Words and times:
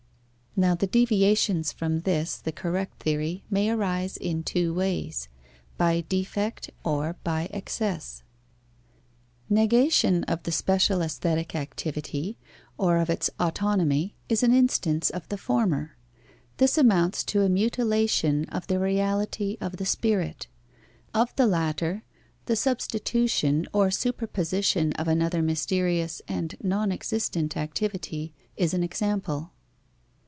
Now 0.53 0.75
the 0.75 0.85
deviations 0.85 1.71
from 1.71 2.01
this, 2.01 2.35
the 2.35 2.51
correct 2.51 3.01
theory, 3.01 3.45
may 3.49 3.69
arise 3.69 4.17
in 4.17 4.43
two 4.43 4.73
ways: 4.73 5.29
by 5.77 6.01
defect 6.01 6.69
or 6.83 7.15
by 7.23 7.47
excess. 7.51 8.21
Negation 9.49 10.25
of 10.25 10.43
the 10.43 10.51
special 10.51 11.01
aesthetic 11.01 11.55
activity, 11.55 12.37
or 12.77 12.97
of 12.97 13.09
its 13.09 13.29
autonomy, 13.39 14.13
is 14.27 14.43
an 14.43 14.53
instance 14.53 15.09
of 15.09 15.25
the 15.29 15.37
former. 15.37 15.95
This 16.57 16.77
amounts 16.77 17.23
to 17.23 17.43
a 17.43 17.49
mutilation 17.49 18.43
of 18.49 18.67
the 18.67 18.77
reality 18.77 19.55
of 19.61 19.77
the 19.77 19.85
spirit. 19.85 20.47
Of 21.13 21.33
the 21.37 21.47
latter, 21.47 22.03
the 22.47 22.57
substitution 22.57 23.67
or 23.71 23.89
superposition 23.89 24.91
of 24.93 25.07
another 25.07 25.41
mysterious 25.41 26.21
and 26.27 26.57
non 26.61 26.91
existent 26.91 27.55
activity 27.55 28.33
is 28.57 28.73
an 28.73 28.83
example. 28.83 29.53